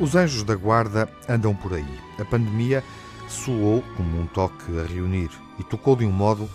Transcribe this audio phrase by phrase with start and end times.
[0.00, 2.00] Os anjos da guarda andam por aí.
[2.18, 2.82] A pandemia
[3.28, 6.48] soou como um toque a reunir e tocou de um modo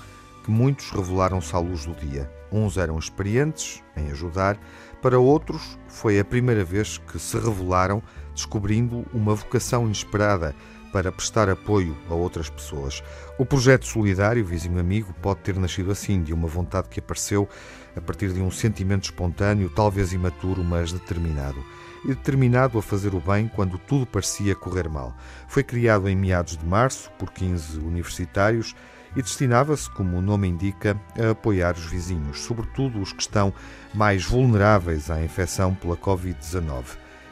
[0.44, 2.30] que muitos revelaram-se à luz do dia.
[2.52, 4.58] Uns eram experientes em ajudar,
[5.02, 8.02] para outros foi a primeira vez que se revelaram
[8.34, 10.56] descobrindo uma vocação inesperada
[10.92, 13.04] para prestar apoio a outras pessoas.
[13.38, 17.48] O projeto solidário Vizinho Amigo pode ter nascido assim, de uma vontade que apareceu
[17.96, 21.64] a partir de um sentimento espontâneo, talvez imaturo, mas determinado
[22.06, 25.16] e determinado a fazer o bem quando tudo parecia correr mal.
[25.48, 28.76] Foi criado em meados de março por 15 universitários
[29.16, 33.54] e destinava-se, como o nome indica, a apoiar os vizinhos, sobretudo os que estão
[33.94, 36.84] mais vulneráveis à infecção pela Covid-19.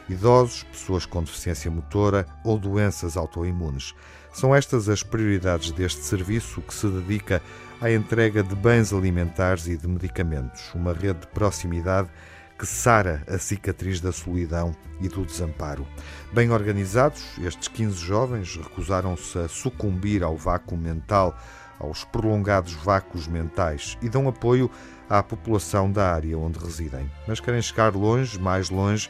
[0.10, 3.94] Idosos, pessoas com deficiência motora ou doenças autoimunes.
[4.34, 7.42] São estas as prioridades deste serviço que se dedica
[7.80, 12.10] à entrega de bens alimentares e de medicamentos, uma rede de proximidade
[12.58, 15.88] que sara a cicatriz da solidão e do desamparo.
[16.32, 21.38] Bem organizados, estes 15 jovens recusaram-se a sucumbir ao vácuo mental,
[21.80, 24.70] aos prolongados vácuos mentais e dão apoio
[25.10, 27.12] à população da área onde residem.
[27.28, 29.10] Mas querem chegar longe, mais longe,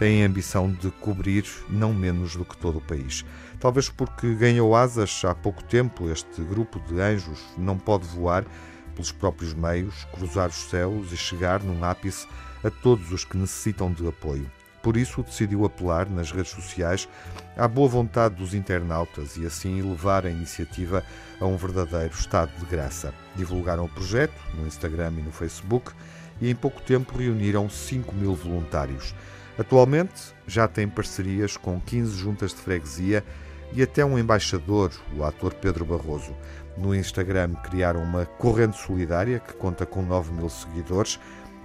[0.00, 3.22] têm a ambição de cobrir não menos do que todo o país.
[3.60, 8.46] Talvez porque ganhou asas há pouco tempo, este grupo de anjos não pode voar
[8.94, 12.26] pelos próprios meios, cruzar os céus e chegar num ápice
[12.64, 14.50] a todos os que necessitam de apoio.
[14.82, 17.06] Por isso, decidiu apelar nas redes sociais
[17.54, 21.04] à boa vontade dos internautas e assim elevar a iniciativa
[21.38, 23.12] a um verdadeiro estado de graça.
[23.36, 25.92] Divulgaram o projeto no Instagram e no Facebook
[26.40, 29.14] e em pouco tempo reuniram 5 mil voluntários.
[29.58, 33.24] Atualmente já tem parcerias com 15 juntas de freguesia
[33.72, 36.34] e até um embaixador, o ator Pedro Barroso.
[36.76, 41.18] No Instagram criaram uma corrente solidária que conta com 9 mil seguidores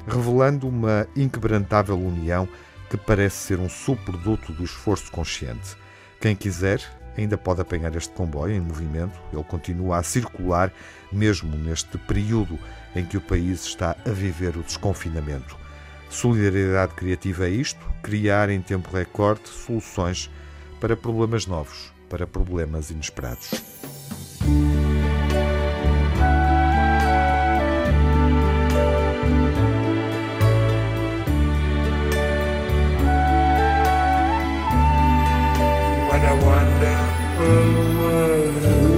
[0.07, 2.47] revelando uma inquebrantável união
[2.89, 5.75] que parece ser um subproduto do esforço consciente.
[6.21, 6.81] Quem quiser
[7.17, 10.71] ainda pode apanhar este comboio em movimento, ele continua a circular
[11.11, 12.59] mesmo neste período
[12.95, 15.64] em que o país está a viver o desconfinamento.
[16.09, 20.29] Solidariedade criativa é isto: criar em tempo recorde soluções
[20.79, 23.51] para problemas novos, para problemas inesperados.
[36.07, 38.94] What a wonderful world.